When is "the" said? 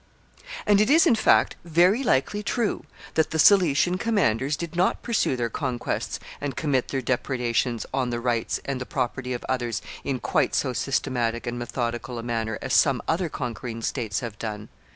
3.29-3.37, 8.09-8.19, 8.81-8.87